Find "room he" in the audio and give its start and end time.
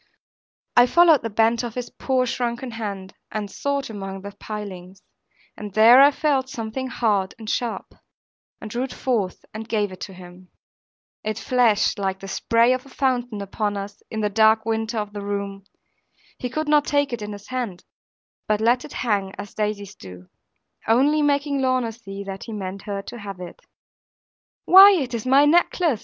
15.21-16.49